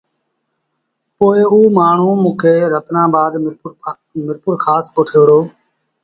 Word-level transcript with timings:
پوء 1.15 1.39
او 1.51 1.57
مآڻهوٚݩ 1.75 2.19
موݩ 2.23 2.37
کي 2.41 2.53
رتنآن 2.73 3.07
آبآد 3.11 3.31
ميرپورکآس 4.25 4.79
ميݩ 4.93 4.93
ڪوٺي 4.95 5.15
آيو۔ 5.21 5.39